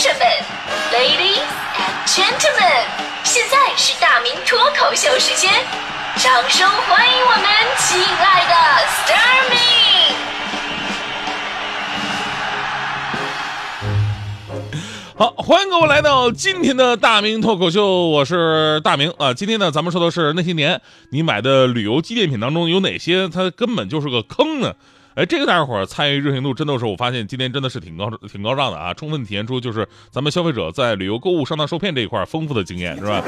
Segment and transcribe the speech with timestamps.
[0.00, 0.24] 生们
[0.94, 1.44] ，Ladies
[1.76, 2.88] and Gentlemen，
[3.22, 5.52] 现在是大明脱口秀时间，
[6.16, 7.44] 掌声欢迎我们
[7.76, 8.54] 亲爱的
[8.86, 9.56] s t a r m y
[15.18, 19.34] 好，欢迎各位来到今天的大明脱口秀，我是大明啊。
[19.34, 20.80] 今天呢，咱们说的是那些年
[21.10, 24.72] 你买的旅游纪念品当中有哪些它根本就是个坑呢？
[25.14, 28.94] 哎，这个大家伙参与热情度真的是，我发现今天真的是挺高、挺高涨的啊！
[28.94, 33.22] 充分体现出就是咱们消费者在旅游购物上当受骗这一块丰富的经验，是吧？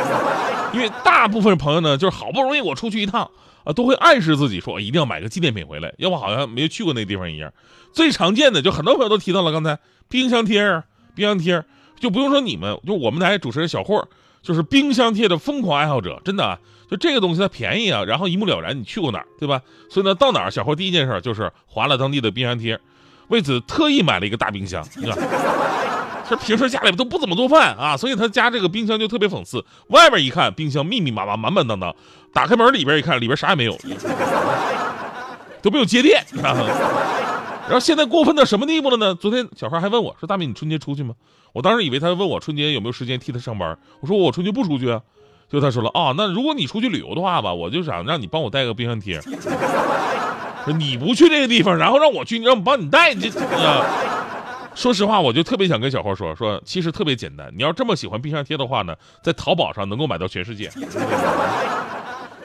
[0.73, 3.29] 因为大部分朋友呢，就是好不容易我出去一趟
[3.65, 7.53] 啊，都会暗示自己说一定要买个纪念品回来，要不好像没去过那地方一样。
[7.93, 10.85] 最常见的就很多朋友都提到了，刚才冰箱贴啊，
[11.17, 11.65] 冰箱贴
[11.99, 14.09] 就不用说你们，就我们台主持人小霍，
[14.43, 16.59] 就是冰箱贴的疯狂爱好者，真的啊。
[16.91, 19.63] 就这个东西它便宜啊，然后一目了然，你去过哪儿，对吧？
[19.89, 22.79] 所以呢，到哪儿小霍第一件事就是划了当地的冰箱贴，
[23.29, 24.87] 为此特意买了一个大冰箱。
[24.97, 25.17] 你看，
[26.29, 29.65] 这平时家里都不怎么做饭啊，所以他家这个冰箱就特别讽刺。
[29.87, 31.95] 外边一看，冰箱密密麻麻、满满当当，
[32.31, 33.75] 打开门里边一看，里边啥也没有，
[35.63, 36.23] 都没有接电。
[37.63, 39.15] 然后现在过分到什么地步了呢？
[39.15, 41.15] 昨天小孩还问我说：“大明，你春节出去吗？”
[41.53, 45.01] 我当时以为他问我春节有没有时间替他上班，我说我春节不出去啊。
[45.49, 49.21] 就他说了啊，那如果你出去旅游的话吧，我就想让你帮我带个冰箱贴。
[49.21, 53.85] 说你不去这个地方，然后让我去，你让我帮你带，这啊。
[54.75, 57.53] 说实话，我就特别想跟小花说说，其实特别简单。
[57.55, 60.71] 你要这么喜欢冰箱贴的话呢，在淘宝上能够买到全世界。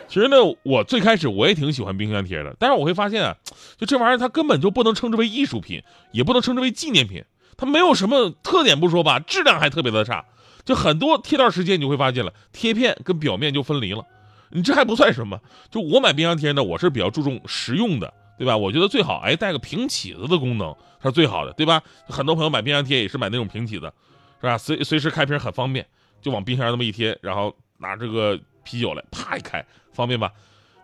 [0.07, 3.35] 其实呢，我最开始我也挺喜欢冰箱贴的，但是我会发现啊，
[3.77, 7.23] 就这玩意儿它根本就不能称之为艺术品，也不能称之为纪念品，
[7.57, 10.23] 它没有什么特点不说吧，质量还特别的差。
[10.63, 14.03] 就很多贴段时间，你就会发现了，贴片跟表面就分离了。
[14.49, 18.55] 你这还不算什么，就我买冰箱贴呢，我是比较注重实用的，对吧？
[18.55, 21.81] 我觉得最好哎带个平起子的功能，它是最好的，对吧？
[22.07, 23.91] 很多朋友买冰箱贴也是买那种平起子，
[24.39, 24.57] 是吧？
[24.57, 25.85] 随随时开瓶很方便，
[26.21, 30.29] 就往冰箱上那么一贴，然后拿这个啤酒来啪一开，方便吧？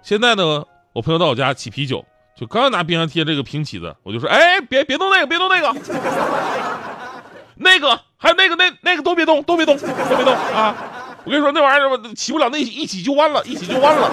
[0.01, 0.63] 现在呢，
[0.93, 2.05] 我朋友到我家起啤酒，
[2.37, 5.75] 就刚要拿冰箱贴这个瓶起子，我就说哎别别动那个，别动那个。
[7.55, 10.75] 那个还有那个那那个都别动，都别动，都别动啊！
[11.23, 14.09] 我跟你说，那玩意儿起不了，那一起就弯了，一起就弯了，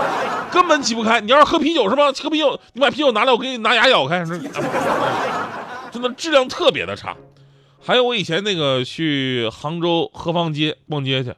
[0.52, 1.20] 根本起不开。
[1.20, 2.12] 你要是喝啤酒是吧？
[2.12, 4.24] 喝啤酒，你把啤酒拿来，我给你拿牙咬开。
[5.90, 7.16] 真的质量特别的差。
[7.82, 11.34] 还有我以前那个去杭州河坊街逛街去，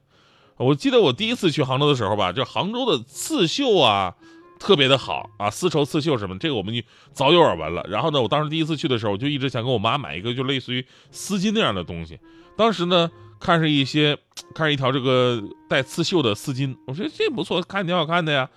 [0.62, 4.14] 我记得我第一次去杭州的时候吧，就杭州的刺绣啊。
[4.58, 6.72] 特别的好啊，丝绸刺绣什么，这个我们
[7.12, 7.84] 早有耳闻了。
[7.88, 12.16] 然后呢，我当时第一次去的时候，我就一直想给我妈买一个，就类似于丝巾那样的东西。
[12.56, 14.16] 当时呢，看上一些，
[14.54, 18.48] 看上一条这个带刺绣的丝巾，我说这不错，看挺好看的呀。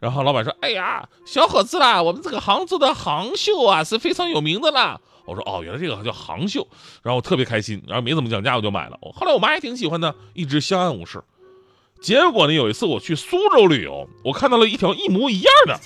[0.00, 6.66] 然后老板说：“哎呀，小伙子啦，我们这个杭州的杭绣啊是非常有名的啦。”我说：“哦，原来这个叫杭绣。”
[7.04, 8.98] 然后我特别开心，然后没怎么讲价，我就买了。
[9.14, 11.22] 后来我妈也挺喜欢的，一直相安无事。
[12.02, 12.52] 结果呢？
[12.52, 15.78] 有一次我去苏州旅游，我看到了一条一模一样的。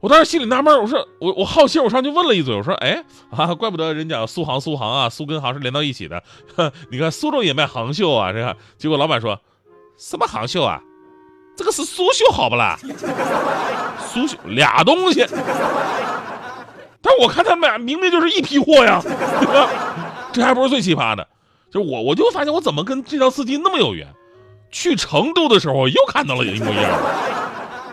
[0.00, 6.22] 我当时心里纳闷，我说我我好奇，我上去问了一嘴，我说哎啊，怪不得人讲苏杭苏杭啊，苏跟杭是连到一起的。
[6.90, 8.56] 你看苏州也卖杭绣啊，这个。
[8.78, 9.38] 结果老板说
[9.98, 10.80] 什么杭绣啊？
[11.56, 12.78] 这个是苏绣，好不啦？
[13.98, 15.26] 苏绣俩东西。
[17.02, 19.02] 但我看他们俩明明就是一批货呀，
[20.32, 21.26] 这还不是最奇葩的，
[21.70, 24.06] 就是我我就发现我怎么跟这条丝巾那么有缘。
[24.70, 26.98] 去成都的时候，又看到了一模一样的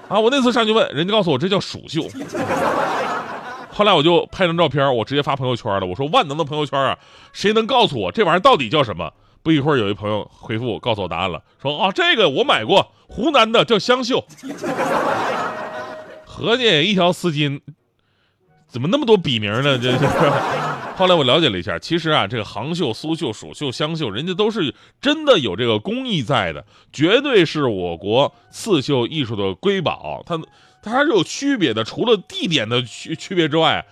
[0.10, 0.20] 啊！
[0.20, 2.04] 我那次上去问，人家告诉我这叫蜀绣。
[3.72, 5.86] 后来我就拍张照片，我直接发朋友圈了。
[5.86, 6.98] 我说万能的朋友圈啊，
[7.34, 9.12] 谁能告诉我这玩意儿到底叫什么？
[9.44, 14.26] 不一会儿，有一朋友回复我，告诉我答案了，说啊，这个我买过，湖南的叫湘绣。
[16.26, 17.62] 合计一条丝巾，
[18.68, 19.78] 怎么那么多笔名呢？
[19.78, 20.06] 这是。
[20.96, 30.24] 后来我了解了一下，其实啊，这个杭绣、苏绣、蜀绣、湘绣，人家都是真的有这个工艺在的，绝对是我国刺绣艺术的瑰宝。
[30.26, 30.40] 它
[30.82, 33.86] 它还是有区别的，除了地点的区区别之外，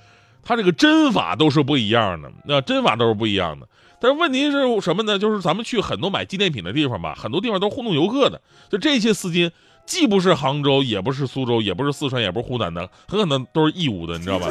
[0.44, 3.68] 它这个针法都是不一样的，那针法都是不一样的。
[4.02, 5.18] 但是问题是什么呢？
[5.18, 8.42] 就是咱们去很多买纪念品的地方吧，很多地方都糊弄游客的。
[8.69, 9.50] 就这些丝巾，
[9.86, 14.48] 既不是杭州，也不是苏州，也不是四川，也不是湖南的，很可能都是义乌的，你知道吧？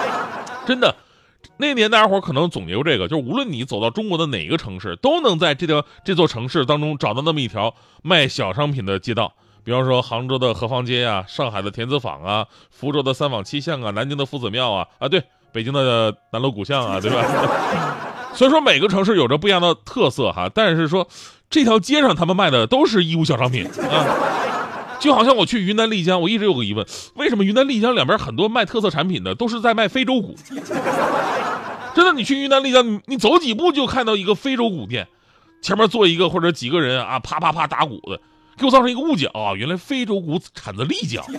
[0.66, 0.94] 真的。
[1.58, 9.32] 那年大家伙可能总结过这个，就是无论你走到中国的哪个城市，都能在这条这座城市当中找到那么一条卖小商品的街道。
[9.64, 17.24] 比方说杭州的河坊街啊，上海的田子坊啊，福州的三坊七巷啊，南京的夫子庙啊，啊对，北京的南锣鼓巷啊，对吧？
[18.34, 21.08] 所以说每个城市有着不一样的特色哈，但是说
[21.48, 24.06] 这条街上他们卖的都是义乌小商品啊。
[24.98, 30.34] 就好像我去云南丽江，我一直有个疑问：为什么云南丽江两边很多卖特色产品的都是在卖非洲鼓？
[31.94, 35.08] 真的，你去云南丽江，你你走几步就看到一个非洲鼓店，
[35.62, 38.20] 前面坐一个或者几个人啊，啪啪啪打鼓的，
[38.56, 41.24] 给我造成一个误解啊，原来非洲鼓产自丽江。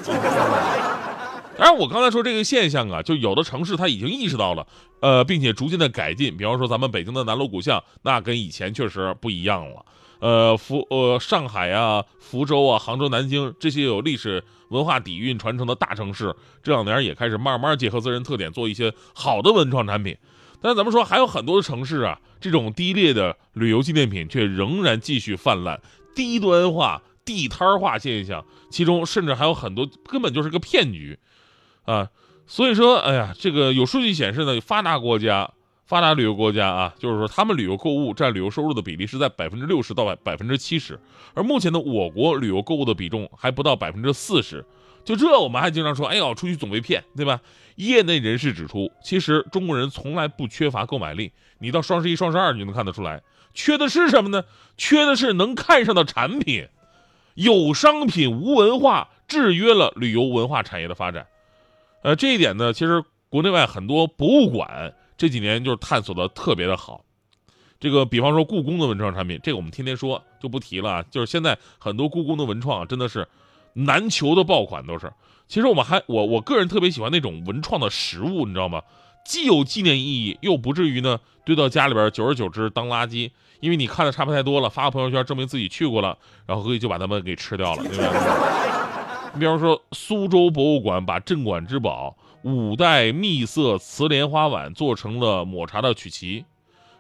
[1.58, 4.68] 当然，我刚才说这个现象啊，就有的城市它已经意识到了，
[5.02, 6.38] 呃，并且逐渐的改进。
[6.38, 9.84] 比方说咱们北京的南锣鼓巷，那跟以前确实不一样了。
[10.20, 20.18] 呃，福呃上海啊、福州啊、杭州、南京这些有历史文化底蕴传承的大城市，这两年也开始慢慢结合自身特点，做一些好的文创产品。
[20.60, 25.80] 但是咱们说，还有很多的城市啊，这种低劣的旅游纪念品却仍然继续泛滥，
[26.16, 31.20] 低端化、地摊化现象，其中甚至还有很多根本就是个骗局。
[31.86, 32.10] 啊，
[32.48, 35.52] 所以说，哎呀，这个有数据显示呢，发达国家、
[35.88, 41.00] 发达旅游国家啊，就是说他们旅游购物占旅游收入的比例是在百分之六十到百百分之七十，
[41.34, 44.64] 而目前的我国旅游购物的比重还不到百分之四十。
[45.06, 47.40] 就这，我们还经常说，哎呦，出去总被骗，对吧？
[47.78, 53.24] 业内人士指出，其实中国人从来不缺乏购买力，你到双十一、双十二你就能看得出来，
[53.54, 54.44] 缺的是什么呢？
[54.76, 56.68] 缺的是能看上的产品，
[57.36, 61.28] 有商品无文化，制约了旅游文化产业的发展。
[62.02, 67.02] 呃，这一点呢，其实国内外很多博物馆这几年就是探索的特别的好。
[67.80, 70.90] 这个，比方说故宫的文创产品，这个我们天天说就不提了。
[70.92, 73.28] 啊就是现在很多故宫的文创真的是
[73.74, 75.12] 难求的爆款，都是。
[75.48, 78.82] 其实我们还我我个人特别喜欢那种文创的实物，你知道吗？
[79.26, 83.30] 既有纪念意义，又不至于呢堆到家里边，久而久之当垃圾。
[83.60, 89.32] 因为你看的差不太多了，发个朋友圈证明自己去过了，然后可以就把它们给吃掉了，对吧？
[89.34, 96.46] 你 比方说，苏州博物馆把镇馆之宝五代秘色瓷莲花碗做成了抹茶的曲奇；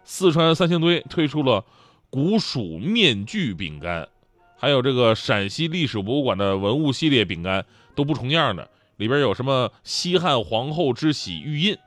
[0.03, 1.63] 四川三星堆推出了
[2.09, 4.09] 古蜀面具饼干，
[4.57, 11.77] 还有这个陕西历史博物馆的文物系列饼干都不重样的，里边有什么西汉皇后之玺玉印，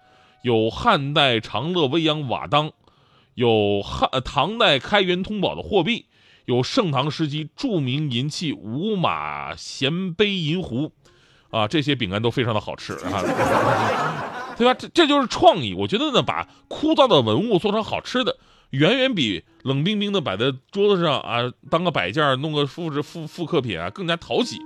[0.43, 2.73] 有汉代长乐未央瓦当，
[3.35, 6.07] 有汉唐代开元通宝的货币。
[6.47, 10.91] 有盛唐时期著名银器五马衔杯银壶，
[11.51, 13.23] 啊，这些饼干都非常的好吃啊，
[14.57, 14.75] 对吧？
[14.75, 15.75] 这这就是创意。
[15.75, 18.37] 我觉得呢，把枯燥的文物做成好吃的，
[18.71, 24.59] 远远比冷冰冰的摆在桌子上啊，当个摆件弄个复制复复刻品啊更加讨喜。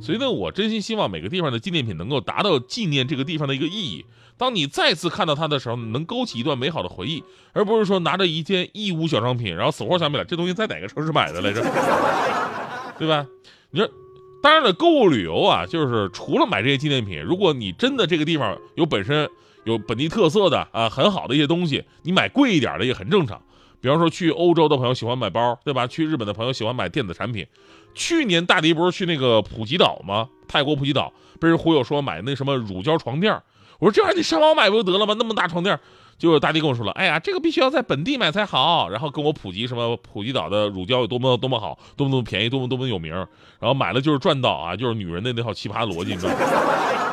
[0.00, 4.04] 所以呢，我真心希望每个地方的纪念品能够达到纪念这个地方的一个意义。
[4.36, 7.22] 当你再次看到它的时候，能勾起一段美好的回忆，
[7.52, 11.62] 而不是说拿着一件义乌小商品，然后死活想不起来这东西在哪个城市买的来着，
[12.98, 13.24] 对吧？
[13.70, 13.88] 你说，
[14.44, 19.26] 当然了，购物旅游啊，就是除了买这些纪念品，如果你真的这个地方有本身
[19.64, 23.40] 有本地特色的啊很好的一些东西，你买贵一点的也很正常。
[23.80, 25.86] 比方说去欧洲的朋友喜欢买包，对吧？
[25.86, 27.46] 去日本的朋友喜欢买电子产品。
[27.94, 30.28] 去年大迪不是去那个普吉岛吗？
[30.46, 33.32] 泰国普吉岛被人忽悠说买那什么乳胶床垫
[33.78, 35.16] 我说这玩意儿你上网买不就得了吗？
[35.18, 35.80] 那么大床垫
[36.18, 38.88] 结果大迪跟我说了，哎呀，这个必须要在本地买才好。
[38.88, 43.12] 然后跟我普及什么普吉岛的乳胶有多么多么好，多么多么便宜，多么多么有名。
[43.12, 46.38] 然后买了就是赚到啊，就是女人的那套奇葩逻辑，你知道吗？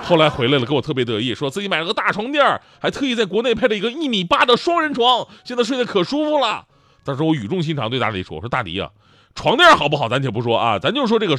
[0.03, 2.43] 后来回来了，跟我特别得意，说自己买了个大床垫
[2.79, 6.65] 还特意在国内配了一个一米八的双人床，现在睡得可舒服了。
[7.03, 8.89] 当时我语重心长对大迪说：“我说大迪啊，
[9.33, 11.35] 床垫好不好咱且不说啊，咱就说这个，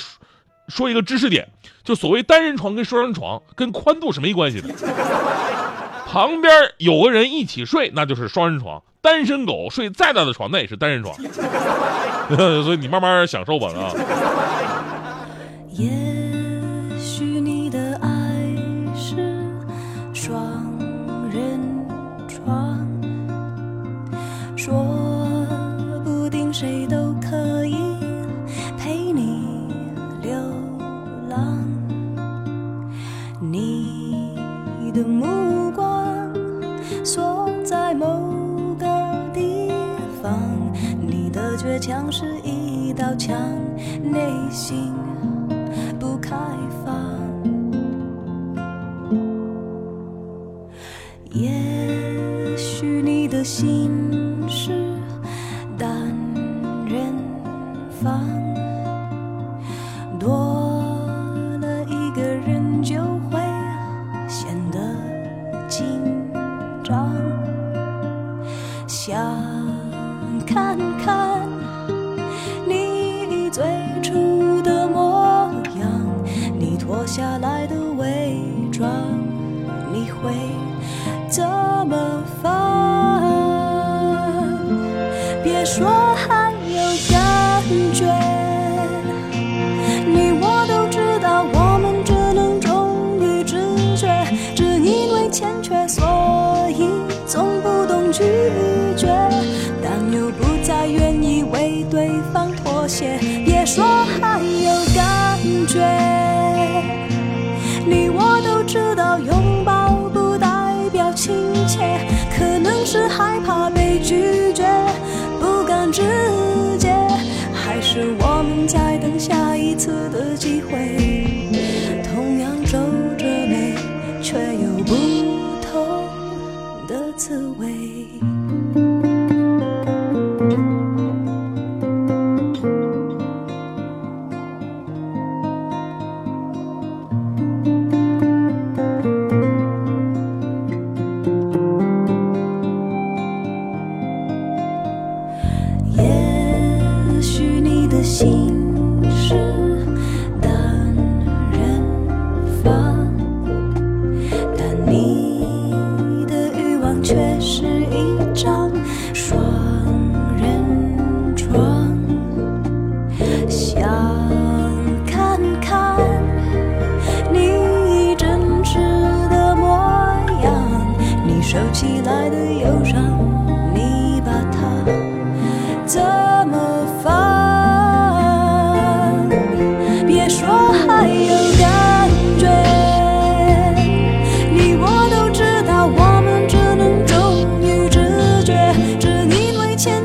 [0.68, 1.48] 说一个知识点，
[1.84, 4.68] 就所谓单人床跟双人床跟宽度是没关系的，
[6.12, 11.16] 旁边有个人一起睡那就是双人床，单身狗睡再大的床那也是单人床，
[12.62, 13.88] 所以你慢慢享受吧啊。”
[41.80, 43.36] 像是一道墙，
[44.02, 44.92] 内心
[45.98, 46.36] 不开
[46.84, 46.94] 放。
[51.30, 51.50] 也
[52.56, 53.90] 许你的心
[54.48, 54.94] 是
[55.76, 55.90] 单
[56.86, 57.12] 人
[57.90, 58.22] 房，
[60.18, 60.84] 多
[61.60, 62.96] 了一个人就
[63.28, 63.40] 会
[64.28, 64.78] 显得
[65.68, 66.00] 紧
[66.84, 67.12] 张。
[68.86, 69.16] 想
[70.46, 70.78] 看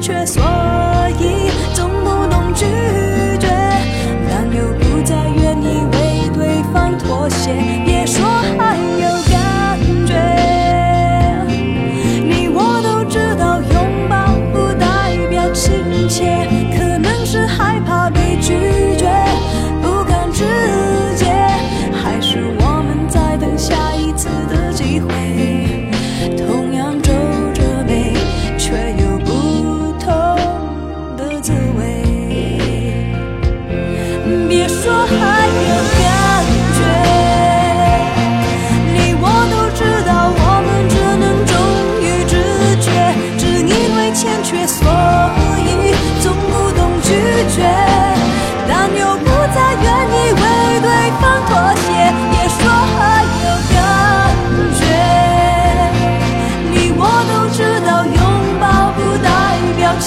[0.07, 0.86] 却所。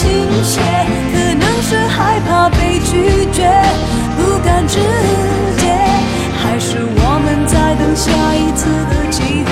[0.00, 0.08] 倾
[0.42, 0.62] 斜，
[1.12, 3.52] 可能是害怕被拒绝，
[4.16, 4.78] 不敢直
[5.60, 5.76] 接，
[6.42, 9.49] 还是我们在等下一次的机会。